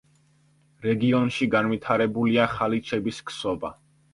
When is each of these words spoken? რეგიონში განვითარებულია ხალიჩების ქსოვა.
რეგიონში 0.85 1.47
განვითარებულია 1.55 2.51
ხალიჩების 2.55 3.25
ქსოვა. 3.29 3.73